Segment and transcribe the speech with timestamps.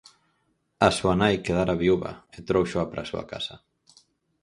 [0.87, 3.55] A súa nai quedara viúva e tróuxoa para a súa casa.